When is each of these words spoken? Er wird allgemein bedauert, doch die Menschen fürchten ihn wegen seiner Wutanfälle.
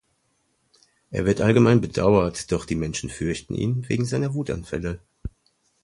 Er 1.11 1.27
wird 1.27 1.41
allgemein 1.41 1.79
bedauert, 1.79 2.51
doch 2.51 2.65
die 2.65 2.73
Menschen 2.73 3.11
fürchten 3.11 3.53
ihn 3.53 3.87
wegen 3.87 4.05
seiner 4.05 4.33
Wutanfälle. 4.33 4.99